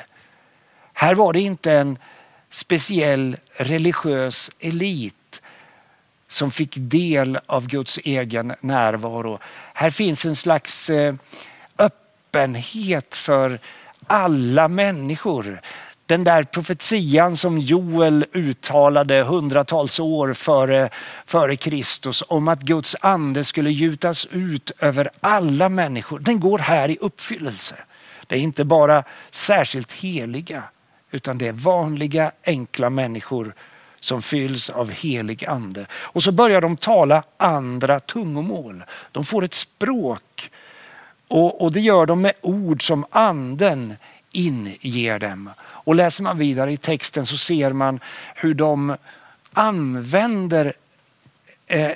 Här 0.93 1.15
var 1.15 1.33
det 1.33 1.41
inte 1.41 1.73
en 1.73 1.99
speciell 2.51 3.37
religiös 3.57 4.51
elit 4.59 5.43
som 6.29 6.51
fick 6.51 6.75
del 6.77 7.39
av 7.47 7.67
Guds 7.67 7.99
egen 7.99 8.55
närvaro. 8.61 9.39
Här 9.75 9.91
finns 9.91 10.27
en 10.27 10.37
slags 10.37 10.91
eh, 10.91 11.15
öppenhet 11.79 13.15
för 13.15 13.61
alla 14.13 14.69
människor. 14.69 15.61
Den 16.07 16.25
där 16.25 16.43
profetian 16.43 17.37
som 17.37 17.59
Joel 17.59 18.27
uttalade 18.33 19.23
hundratals 19.23 20.01
år 20.01 20.33
före, 20.33 20.91
före 21.27 21.57
Kristus 21.57 22.23
om 22.29 22.49
att 22.49 22.61
Guds 22.61 22.97
ande 23.01 23.45
skulle 23.45 23.71
gjutas 23.71 24.27
ut 24.31 24.71
över 24.79 25.11
alla 25.21 25.69
människor. 25.69 26.19
Den 26.19 26.41
går 26.41 26.59
här 26.59 26.89
i 26.89 26.99
uppfyllelse. 27.01 27.75
Det 28.27 28.37
är 28.37 28.41
inte 28.41 28.65
bara 28.65 29.05
särskilt 29.31 29.93
heliga 29.93 30.63
utan 31.11 31.39
det 31.39 31.49
är 31.49 31.53
vanliga 31.53 32.33
enkla 32.45 32.91
människor 32.91 33.55
som 34.01 34.23
fylls 34.23 34.71
av 34.71 34.91
helig 34.91 35.45
ande. 35.45 35.87
Och 35.93 36.23
så 36.23 36.33
börjar 36.33 36.61
de 36.61 36.77
tala 36.77 37.23
andra 37.37 38.01
tungomål. 38.01 38.85
De 39.13 39.25
får 39.25 39.45
ett 39.45 39.55
språk 39.55 40.51
och, 41.33 41.61
och 41.61 41.73
det 41.73 41.81
gör 41.81 42.07
de 42.07 42.21
med 42.21 42.33
ord 42.41 42.87
som 42.87 43.07
anden 43.11 43.97
inger 44.33 45.19
dem. 45.19 45.51
Och 45.61 45.95
läser 45.95 46.23
man 46.23 46.39
vidare 46.39 46.73
i 46.73 46.77
texten 46.77 47.27
så 47.27 47.37
ser 47.37 47.73
man 47.73 48.01
hur 48.35 48.55
de 48.55 48.97
använder 49.53 50.73
eh, 51.67 51.91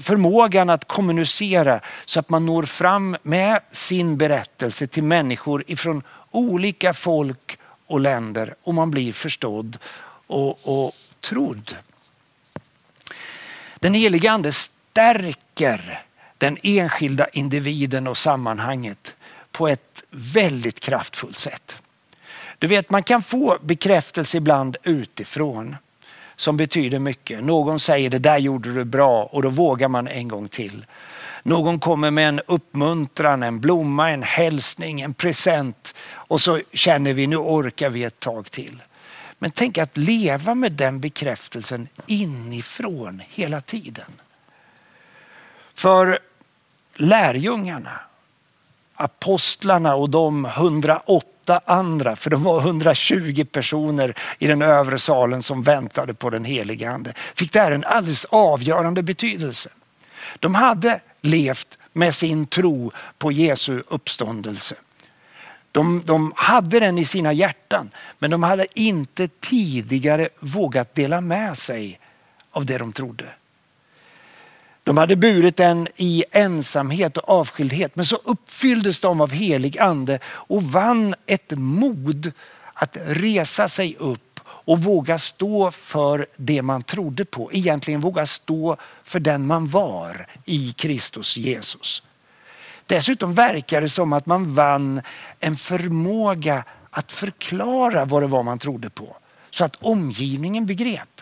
förmågan 0.00 0.70
att 0.70 0.88
kommunicera 0.88 1.80
så 2.04 2.20
att 2.20 2.30
man 2.30 2.46
når 2.46 2.62
fram 2.62 3.16
med 3.22 3.60
sin 3.72 4.16
berättelse 4.16 4.86
till 4.86 5.02
människor 5.02 5.64
ifrån 5.66 6.02
olika 6.30 6.94
folk 6.94 7.58
och 7.86 8.00
länder 8.00 8.54
och 8.62 8.74
man 8.74 8.90
blir 8.90 9.12
förstådd 9.12 9.78
och, 10.26 10.86
och 10.86 10.92
trodd. 11.20 11.76
Den 13.74 13.94
helige 13.94 14.30
ande 14.30 14.52
stärker 14.52 16.05
den 16.38 16.58
enskilda 16.62 17.28
individen 17.28 18.06
och 18.06 18.18
sammanhanget 18.18 19.16
på 19.52 19.68
ett 19.68 20.04
väldigt 20.10 20.80
kraftfullt 20.80 21.38
sätt. 21.38 21.76
Du 22.58 22.66
vet, 22.66 22.90
man 22.90 23.02
kan 23.02 23.22
få 23.22 23.58
bekräftelse 23.62 24.36
ibland 24.36 24.76
utifrån 24.82 25.76
som 26.36 26.56
betyder 26.56 26.98
mycket. 26.98 27.44
Någon 27.44 27.80
säger 27.80 28.10
det 28.10 28.18
där 28.18 28.38
gjorde 28.38 28.74
du 28.74 28.84
bra 28.84 29.24
och 29.24 29.42
då 29.42 29.48
vågar 29.48 29.88
man 29.88 30.08
en 30.08 30.28
gång 30.28 30.48
till. 30.48 30.86
Någon 31.42 31.78
kommer 31.78 32.10
med 32.10 32.28
en 32.28 32.40
uppmuntran, 32.46 33.42
en 33.42 33.60
blomma, 33.60 34.10
en 34.10 34.22
hälsning, 34.22 35.00
en 35.00 35.14
present 35.14 35.94
och 36.10 36.40
så 36.40 36.60
känner 36.72 37.12
vi 37.12 37.26
nu 37.26 37.36
orkar 37.36 37.90
vi 37.90 38.04
ett 38.04 38.20
tag 38.20 38.50
till. 38.50 38.82
Men 39.38 39.50
tänk 39.50 39.78
att 39.78 39.96
leva 39.96 40.54
med 40.54 40.72
den 40.72 41.00
bekräftelsen 41.00 41.88
inifrån 42.06 43.22
hela 43.28 43.60
tiden. 43.60 44.12
För 45.76 46.18
lärjungarna, 46.94 48.00
apostlarna 48.94 49.94
och 49.94 50.10
de 50.10 50.44
108 50.44 51.60
andra, 51.64 52.16
för 52.16 52.30
de 52.30 52.42
var 52.42 52.60
120 52.60 53.44
personer 53.52 54.14
i 54.38 54.46
den 54.46 54.62
övre 54.62 54.98
salen 54.98 55.42
som 55.42 55.62
väntade 55.62 56.14
på 56.14 56.30
den 56.30 56.44
helige 56.44 56.90
ande, 56.90 57.14
fick 57.34 57.52
det 57.52 57.60
här 57.60 57.72
en 57.72 57.84
alldeles 57.84 58.24
avgörande 58.24 59.02
betydelse. 59.02 59.70
De 60.40 60.54
hade 60.54 61.00
levt 61.20 61.78
med 61.92 62.14
sin 62.14 62.46
tro 62.46 62.92
på 63.18 63.32
Jesu 63.32 63.82
uppståndelse. 63.88 64.74
De, 65.72 66.02
de, 66.04 66.32
hade 66.36 66.80
den 66.80 66.98
i 66.98 67.04
sina 67.04 67.32
hjärtan 67.32 67.90
men 68.18 68.30
de 68.30 68.42
hade 68.42 68.66
inte 68.80 69.28
tidigare 69.28 70.28
vågat 70.40 70.94
dela 70.94 71.20
med 71.20 71.58
sig 71.58 72.00
av 72.50 72.66
det 72.66 72.78
de 72.78 72.92
trodde. 72.92 73.24
De 74.86 74.96
hade 74.96 75.16
burit 75.16 75.56
den 75.56 75.88
i 75.96 76.24
ensamhet 76.30 77.16
och 77.16 77.28
avskildhet 77.28 77.96
men 77.96 78.04
så 78.04 78.16
uppfylldes 78.16 79.00
de 79.00 79.20
av 79.20 79.30
helig 79.30 79.78
ande 79.78 80.18
och 80.26 80.62
vann 80.62 81.14
ett 81.26 81.52
mod 81.56 82.32
att 82.74 82.96
resa 83.04 83.68
sig 83.68 83.96
upp 83.96 84.40
och 84.46 84.82
våga 84.82 85.18
stå 85.18 85.70
för 85.70 86.26
det 86.36 86.62
man 86.62 86.82
trodde 86.82 87.24
på. 87.24 87.50
Egentligen 87.52 88.00
våga 88.00 88.26
stå 88.26 88.76
för 89.04 89.20
den 89.20 89.46
man 89.46 89.66
var 89.66 90.26
i 90.44 90.72
Kristus 90.72 91.36
Jesus. 91.36 92.02
Dessutom 92.86 93.34
verkar 93.34 93.80
det 93.80 93.88
som 93.88 94.12
att 94.12 94.26
man 94.26 94.54
vann 94.54 95.02
en 95.40 95.56
förmåga 95.56 96.64
att 96.90 97.12
förklara 97.12 98.04
vad 98.04 98.22
det 98.22 98.26
var 98.26 98.42
man 98.42 98.58
trodde 98.58 98.90
på 98.90 99.16
så 99.50 99.64
att 99.64 99.76
omgivningen 99.76 100.66
begrep. 100.66 101.20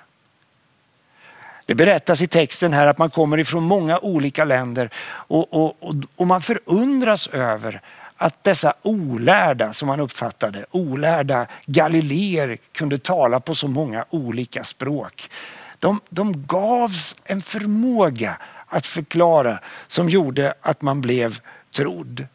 Det 1.66 1.74
berättas 1.74 2.22
i 2.22 2.26
texten 2.26 2.72
här 2.72 2.86
att 2.86 2.98
man 2.98 3.10
kommer 3.10 3.38
ifrån 3.38 3.62
många 3.62 3.98
olika 3.98 4.44
länder 4.44 4.90
och, 5.06 5.52
och, 5.52 5.76
och, 5.80 5.94
och 6.16 6.26
man 6.26 6.42
förundras 6.42 7.26
över 7.28 7.80
att 8.16 8.44
dessa 8.44 8.74
olärda, 8.82 9.72
som 9.72 9.88
man 9.88 10.00
uppfattade, 10.00 10.66
olärda 10.70 11.46
galileer 11.66 12.58
kunde 12.72 12.98
tala 12.98 13.40
på 13.40 13.54
så 13.54 13.68
många 13.68 14.04
olika 14.10 14.64
språk. 14.64 15.30
De, 15.78 16.00
de 16.08 16.46
gavs 16.46 17.16
en 17.24 17.42
förmåga 17.42 18.36
att 18.66 18.86
förklara 18.86 19.58
som 19.86 20.08
gjorde 20.08 20.54
att 20.60 20.82
man 20.82 21.00
blev 21.00 21.38
trodd. 21.76 22.26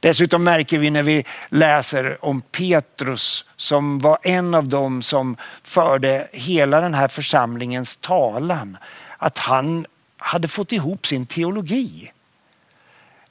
Dessutom 0.00 0.44
märker 0.44 0.78
vi 0.78 0.90
när 0.90 1.02
vi 1.02 1.24
läser 1.48 2.24
om 2.24 2.40
Petrus 2.40 3.44
som 3.56 3.98
var 3.98 4.18
en 4.22 4.54
av 4.54 4.68
dem 4.68 5.02
som 5.02 5.36
förde 5.62 6.28
hela 6.32 6.80
den 6.80 6.94
här 6.94 7.08
församlingens 7.08 7.96
talan. 7.96 8.76
Att 9.16 9.38
han 9.38 9.86
hade 10.16 10.48
fått 10.48 10.72
ihop 10.72 11.06
sin 11.06 11.26
teologi. 11.26 12.12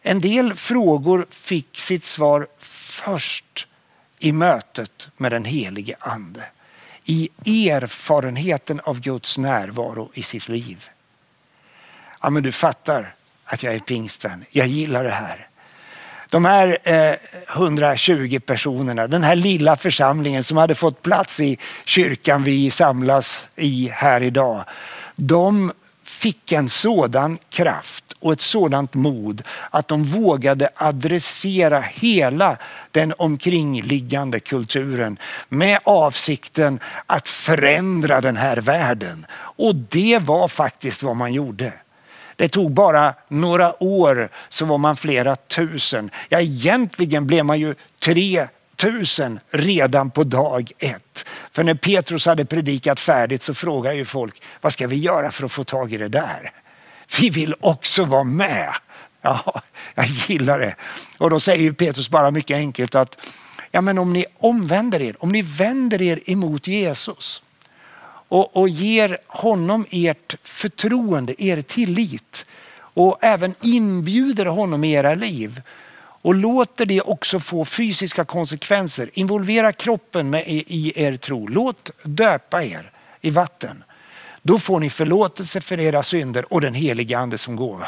En 0.02 0.22
del 0.22 0.54
frågor 0.54 1.28
fick 1.30 1.80
sitt 1.80 2.06
svar 2.06 2.48
först 2.60 3.68
i 4.20 4.32
mötet 4.32 5.08
med 5.18 5.32
den 5.32 5.46
helige 5.46 5.96
ande. 6.00 6.44
I 7.04 7.30
erfarenheten 7.70 8.80
av 8.80 9.00
Guds 9.00 9.38
närvaro 9.38 10.12
i 10.14 10.24
sitt 10.24 10.50
liv. 10.50 10.90
Ja 12.22 12.30
men 12.30 12.44
du 12.44 12.52
fattar 12.52 13.16
att 13.46 13.64
jag 13.64 13.76
är 13.76 13.80
pingstvän. 13.80 14.46
Jag 14.50 14.68
gillar 14.68 15.04
det 15.04 15.12
här. 15.12 15.48
De 16.30 16.46
här 16.46 16.78
eh, 16.84 17.16
120 17.56 18.40
personerna, 18.46 19.08
den 19.08 19.24
här 19.24 19.36
lilla 19.36 19.76
församlingen 19.76 20.44
som 20.44 20.58
hade 20.58 20.76
fått 20.76 21.02
plats 21.02 21.40
i 21.40 21.58
kyrkan 21.86 22.44
vi 22.44 22.72
samlas 22.72 23.48
i 23.56 23.90
här 23.94 24.24
idag. 24.24 24.64
De 25.16 25.72
fick 26.04 26.52
en 26.52 26.70
sådan 26.70 27.38
kraft 27.50 28.04
och 28.20 28.34
ett 28.34 28.42
sådant 28.42 28.94
mod 28.94 29.42
att 29.72 29.88
de 29.88 30.04
vågade 30.04 30.70
adressera 30.76 31.80
hela 31.80 32.58
den 32.92 33.14
omkringliggande 33.18 34.40
kulturen 34.40 35.18
med 35.50 35.80
avsikten 35.84 36.80
att 37.06 37.28
förändra 37.28 38.22
den 38.22 38.38
här 38.38 38.58
världen. 38.58 39.26
Och 39.32 39.76
det 39.76 40.20
var 40.20 40.48
faktiskt 40.48 41.04
vad 41.04 41.16
man 41.16 41.34
gjorde. 41.34 41.74
Det 42.38 42.48
tog 42.48 42.72
bara 42.72 43.14
några 43.28 43.84
år 43.84 44.30
så 44.50 44.66
var 44.66 44.78
man 44.78 44.96
flera 44.96 45.36
tusen. 45.36 46.12
Ja, 46.30 46.40
egentligen 46.40 47.28
blev 47.28 47.46
man 47.46 47.60
ju 47.60 47.76
tre 48.00 48.48
tusen 48.76 49.40
redan 49.52 50.12
på 50.12 50.24
dag 50.24 50.72
ett. 50.78 51.26
För 51.52 51.64
när 51.64 51.74
Petrus 51.74 52.26
hade 52.26 52.46
predikat 52.46 53.00
färdigt 53.00 53.44
så 53.44 53.54
frågade 53.54 53.96
ju 53.96 54.06
folk, 54.06 54.42
vad 54.62 54.74
ska 54.74 54.88
vi 54.88 54.96
göra 54.96 55.32
för 55.32 55.46
att 55.46 55.52
få 55.52 55.64
tag 55.64 55.94
i 55.94 55.98
det 55.98 56.08
där? 56.08 56.52
Vi 57.20 57.30
vill 57.30 57.56
också 57.60 58.06
vara 58.06 58.24
med. 58.24 58.74
Ja, 59.22 59.62
jag 59.96 60.06
gillar 60.06 60.60
det. 60.60 60.76
Och 61.18 61.30
då 61.30 61.40
säger 61.40 61.72
Petrus 61.72 62.10
bara 62.10 62.32
mycket 62.32 62.56
enkelt 62.56 62.96
att 62.96 63.18
ja, 63.72 63.82
men 63.82 63.98
om 63.98 64.14
ni 64.14 64.26
omvänder 64.38 65.02
er, 65.02 65.16
om 65.20 65.30
ni 65.30 65.42
vänder 65.42 66.02
er 66.02 66.20
emot 66.26 66.68
Jesus 66.68 67.42
och, 68.28 68.58
och 68.58 68.70
ger 68.70 69.18
honom 69.28 69.86
ert 69.92 70.36
förtroende, 70.44 71.44
er 71.44 71.62
tillit 71.62 72.46
och 72.80 73.18
även 73.22 73.56
inbjuder 73.62 74.46
honom 74.46 74.84
i 74.84 74.92
era 74.92 75.14
liv 75.14 75.62
och 76.22 76.36
låter 76.36 76.86
det 76.86 77.02
också 77.02 77.40
få 77.40 77.66
fysiska 77.66 78.26
konsekvenser. 78.26 79.10
Involvera 79.14 79.74
kroppen 79.74 80.30
med, 80.30 80.48
i, 80.48 80.64
i 80.68 81.04
er 81.04 81.16
tro. 81.16 81.48
Låt 81.48 81.92
döpa 82.04 82.64
er 82.64 82.92
i 83.22 83.30
vatten. 83.30 83.84
Då 84.42 84.60
får 84.60 84.80
ni 84.80 84.90
förlåtelse 84.90 85.62
för 85.62 85.80
era 85.80 86.04
synder 86.04 86.54
och 86.54 86.62
den 86.62 86.74
heliga 86.74 87.20
ande 87.20 87.38
som 87.38 87.56
gåva. 87.56 87.88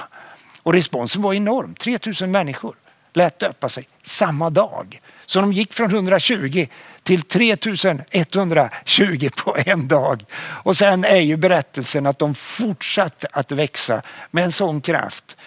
Och 0.64 0.74
responsen 0.74 1.22
var 1.22 1.34
enorm. 1.34 1.76
3000 1.76 2.32
människor 2.32 2.76
lät 3.14 3.40
döpa 3.40 3.70
sig 3.70 3.88
samma 4.02 4.50
dag. 4.50 5.02
Så 5.26 5.42
de 5.42 5.54
gick 5.54 5.74
från 5.74 5.90
120 5.90 6.68
till 7.04 7.22
3120 7.22 9.30
på 9.44 9.58
en 9.66 9.88
dag. 9.88 10.26
Och 10.42 10.78
sen 10.78 11.04
är 11.04 11.22
ju 11.22 11.38
berättelsen 11.38 12.06
att 12.06 12.20
de 12.20 12.36
fortsatte 12.36 13.28
att 13.32 13.52
växa 13.52 14.02
med 14.32 14.44
en 14.44 14.52
sån 14.52 14.82
kraft 14.82 15.38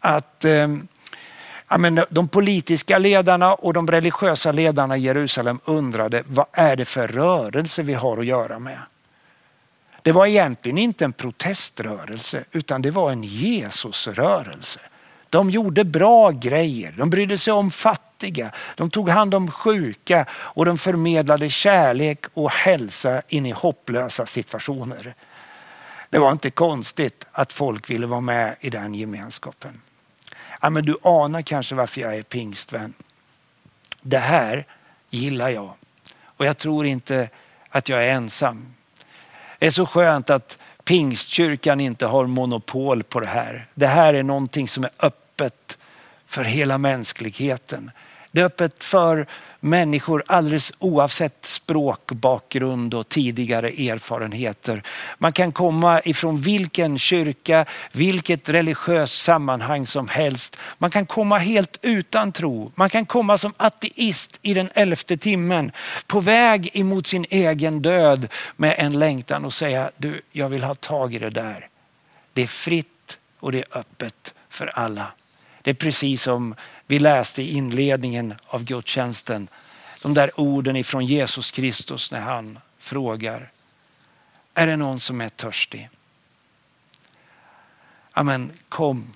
att 0.00 0.44
eh, 0.44 0.68
men, 1.78 2.04
de 2.10 2.28
politiska 2.28 2.98
ledarna 2.98 3.54
och 3.54 3.72
de 3.72 3.86
religiösa 3.86 4.52
ledarna 4.52 4.96
i 4.96 5.00
Jerusalem 5.00 5.60
undrade 5.64 6.22
vad 6.26 6.46
är 6.52 6.76
det 6.76 6.84
för 6.84 7.08
rörelse 7.08 7.82
vi 7.82 7.94
har 7.94 8.18
att 8.18 8.26
göra 8.26 8.58
med. 8.58 8.78
Det 10.02 10.12
var 10.12 10.26
egentligen 10.26 10.78
inte 10.78 11.04
en 11.04 11.12
proteströrelse 11.12 12.44
utan 12.52 12.82
det 12.82 12.90
var 12.90 13.10
en 13.10 13.24
Jesusrörelse. 13.24 14.80
De 15.30 15.50
gjorde 15.50 15.84
bra 15.84 16.30
grejer, 16.30 16.94
de 16.96 17.10
brydde 17.10 17.38
sig 17.38 17.52
om 17.52 17.70
fattiga, 17.70 18.52
de 18.76 18.90
tog 18.90 19.08
hand 19.08 19.34
om 19.34 19.50
sjuka 19.50 20.26
och 20.32 20.64
de 20.64 20.78
förmedlade 20.78 21.48
kärlek 21.48 22.26
och 22.34 22.50
hälsa 22.50 23.22
in 23.28 23.46
i 23.46 23.50
hopplösa 23.50 24.26
situationer. 24.26 25.14
Det 26.10 26.18
var 26.18 26.32
inte 26.32 26.50
konstigt 26.50 27.26
att 27.32 27.52
folk 27.52 27.90
ville 27.90 28.06
vara 28.06 28.20
med 28.20 28.56
i 28.60 28.70
den 28.70 28.94
gemenskapen. 28.94 29.80
Ja, 30.60 30.70
men 30.70 30.84
du 30.84 30.96
anar 31.02 31.42
kanske 31.42 31.74
varför 31.74 32.00
jag 32.00 32.16
är 32.16 32.22
pingstvän. 32.22 32.94
Det 34.00 34.18
här 34.18 34.66
gillar 35.10 35.48
jag 35.48 35.72
och 36.22 36.46
jag 36.46 36.58
tror 36.58 36.86
inte 36.86 37.28
att 37.68 37.88
jag 37.88 38.04
är 38.04 38.12
ensam. 38.12 38.74
Det 39.58 39.66
är 39.66 39.70
så 39.70 39.86
skönt 39.86 40.30
att 40.30 40.58
pingstkyrkan 40.84 41.80
inte 41.80 42.06
har 42.06 42.26
monopol 42.26 43.02
på 43.02 43.20
det 43.20 43.28
här. 43.28 43.66
Det 43.74 43.86
här 43.86 44.14
är 44.14 44.22
någonting 44.22 44.68
som 44.68 44.84
är 44.84 44.90
öppet 44.98 45.19
öppet 45.40 45.78
för 46.26 46.44
hela 46.44 46.78
mänskligheten. 46.78 47.90
Det 48.32 48.40
är 48.40 48.44
öppet 48.44 48.84
för 48.84 49.26
människor 49.60 50.24
alldeles 50.26 50.72
oavsett 50.78 51.46
språkbakgrund 51.46 52.94
och 52.94 53.08
tidigare 53.08 53.68
erfarenheter. 53.68 54.82
Man 55.18 55.32
kan 55.32 55.52
komma 55.52 56.00
ifrån 56.04 56.36
vilken 56.36 56.98
kyrka, 56.98 57.64
vilket 57.92 58.48
religiöst 58.48 59.22
sammanhang 59.22 59.86
som 59.86 60.08
helst. 60.08 60.56
Man 60.78 60.90
kan 60.90 61.06
komma 61.06 61.38
helt 61.38 61.78
utan 61.82 62.32
tro. 62.32 62.72
Man 62.74 62.90
kan 62.90 63.06
komma 63.06 63.38
som 63.38 63.52
ateist 63.56 64.38
i 64.42 64.54
den 64.54 64.70
elfte 64.74 65.16
timmen 65.16 65.72
på 66.06 66.20
väg 66.20 66.70
emot 66.72 67.06
sin 67.06 67.26
egen 67.30 67.82
död 67.82 68.28
med 68.56 68.74
en 68.78 68.98
längtan 68.98 69.44
och 69.44 69.54
säga 69.54 69.90
du, 69.96 70.20
jag 70.32 70.48
vill 70.48 70.64
ha 70.64 70.74
tag 70.74 71.14
i 71.14 71.18
det 71.18 71.30
där. 71.30 71.68
Det 72.32 72.42
är 72.42 72.46
fritt 72.46 73.18
och 73.40 73.52
det 73.52 73.58
är 73.58 73.78
öppet 73.78 74.34
för 74.48 74.66
alla. 74.66 75.12
Det 75.62 75.70
är 75.70 75.74
precis 75.74 76.22
som 76.22 76.54
vi 76.86 76.98
läste 76.98 77.42
i 77.42 77.56
inledningen 77.56 78.34
av 78.46 78.64
gudstjänsten. 78.64 79.48
De 80.02 80.14
där 80.14 80.40
orden 80.40 80.76
ifrån 80.76 81.06
Jesus 81.06 81.50
Kristus 81.50 82.12
när 82.12 82.20
han 82.20 82.58
frågar. 82.78 83.50
Är 84.54 84.66
det 84.66 84.76
någon 84.76 85.00
som 85.00 85.20
är 85.20 85.28
törstig? 85.28 85.88
Amen, 88.12 88.50
kom 88.68 89.12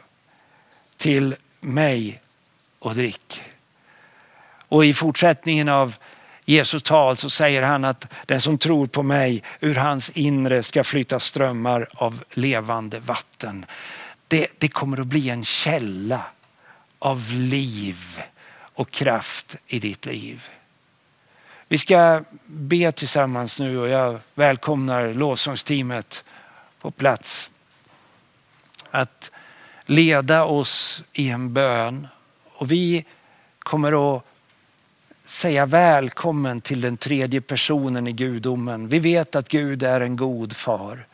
till 0.96 1.36
mig 1.60 2.20
och 2.78 2.94
drick. 2.94 3.42
Och 4.68 4.84
i 4.84 4.94
fortsättningen 4.94 5.68
av 5.68 5.96
Jesu 6.44 6.80
tal 6.80 7.16
så 7.16 7.30
säger 7.30 7.62
han 7.62 7.84
att 7.84 8.06
den 8.26 8.40
som 8.40 8.58
tror 8.58 8.86
på 8.86 9.02
mig, 9.02 9.42
ur 9.60 9.74
hans 9.74 10.10
inre 10.10 10.62
ska 10.62 10.84
flytta 10.84 11.20
strömmar 11.20 11.88
av 11.94 12.24
levande 12.32 13.00
vatten. 13.00 13.66
Det, 14.28 14.48
det 14.58 14.68
kommer 14.68 15.00
att 15.00 15.06
bli 15.06 15.30
en 15.30 15.44
källa 15.44 16.22
av 16.98 17.32
liv 17.32 18.22
och 18.74 18.90
kraft 18.90 19.56
i 19.66 19.78
ditt 19.78 20.06
liv. 20.06 20.48
Vi 21.68 21.78
ska 21.78 22.24
be 22.46 22.92
tillsammans 22.92 23.58
nu 23.58 23.78
och 23.78 23.88
jag 23.88 24.20
välkomnar 24.34 25.14
lovsångsteamet 25.14 26.24
på 26.80 26.90
plats. 26.90 27.50
Att 28.90 29.30
leda 29.86 30.44
oss 30.44 31.02
i 31.12 31.28
en 31.28 31.52
bön 31.52 32.08
och 32.44 32.72
vi 32.72 33.04
kommer 33.58 34.16
att 34.16 34.24
säga 35.24 35.66
välkommen 35.66 36.60
till 36.60 36.80
den 36.80 36.96
tredje 36.96 37.40
personen 37.40 38.06
i 38.06 38.12
gudomen. 38.12 38.88
Vi 38.88 38.98
vet 38.98 39.36
att 39.36 39.48
Gud 39.48 39.82
är 39.82 40.00
en 40.00 40.16
god 40.16 40.56
far. 40.56 41.06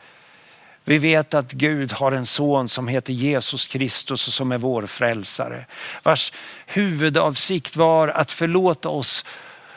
Vi 0.85 0.97
vet 0.97 1.33
att 1.33 1.51
Gud 1.51 1.91
har 1.91 2.11
en 2.11 2.25
son 2.25 2.69
som 2.69 2.87
heter 2.87 3.13
Jesus 3.13 3.65
Kristus 3.65 4.27
och 4.27 4.33
som 4.33 4.51
är 4.51 4.57
vår 4.57 4.85
frälsare. 4.85 5.65
Vars 6.03 6.33
huvudavsikt 6.65 7.75
var 7.75 8.07
att 8.07 8.31
förlåta 8.31 8.89
oss 8.89 9.25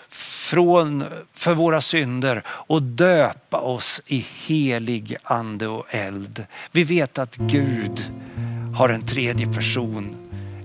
från, 0.09 1.05
för 1.33 1.55
våra 1.55 1.81
synder 1.81 2.43
och 2.47 2.83
döpa 2.83 3.61
oss 3.61 4.01
i 4.07 4.27
helig 4.47 5.17
ande 5.23 5.67
och 5.67 5.87
eld. 5.89 6.47
Vi 6.73 6.85
vet 6.85 7.19
att 7.19 7.37
Gud 7.37 8.13
har 8.77 8.89
en 8.89 9.07
tredje 9.07 9.47
person. 9.47 10.17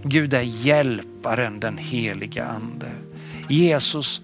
Gud 0.03 0.33
är 0.33 0.41
hjälparen, 0.41 1.59
den 1.59 1.77
heliga 1.77 2.45
ande. 2.45 2.91
Jesus, 3.49 4.21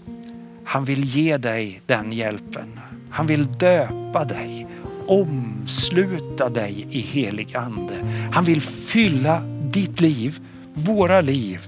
han 0.66 0.86
vill 0.86 1.04
ge 1.04 1.38
dig 1.38 1.82
den 1.86 2.12
hjälpen. 2.12 2.80
Han 3.10 3.28
vill 3.28 3.52
döpa 3.52 4.26
dig, 4.26 4.68
omsluta 5.08 6.50
dig 6.50 6.88
i 6.90 7.00
helig 7.00 7.56
ande. 7.56 7.94
Han 8.32 8.44
vill 8.44 8.62
fylla 8.62 9.42
ditt 9.72 10.02
liv, 10.02 10.40
våra 10.74 11.22
liv 11.22 11.68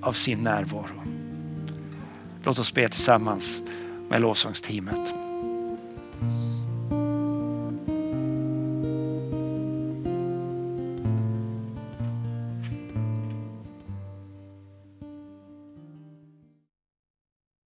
av 0.00 0.12
sin 0.12 0.38
närvaro. 0.38 1.02
Låt 2.42 2.58
oss 2.58 2.74
be 2.74 2.88
tillsammans 2.88 3.60
med 4.08 4.20
lovsångsteamet. 4.20 5.19